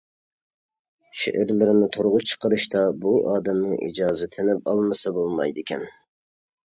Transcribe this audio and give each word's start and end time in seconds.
شېئىرلىرىنى 1.23 1.89
تورغا 1.97 2.23
چىقىرىشتا 2.31 2.81
بۇ 3.03 3.13
ئادەمنىڭ 3.35 3.77
ئىجازىتىنى 3.89 4.57
ئالمىسا 4.65 5.15
بولمايدىكەن. 5.19 5.87